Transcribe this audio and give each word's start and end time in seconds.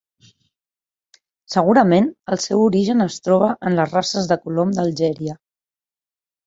Segurament 1.55 2.09
el 2.37 2.41
seu 2.47 2.65
origen 2.71 3.07
es 3.07 3.21
troba 3.29 3.53
en 3.71 3.79
les 3.83 3.95
races 3.99 4.33
de 4.35 4.43
colom 4.47 4.77
d'Algèria. 4.81 5.41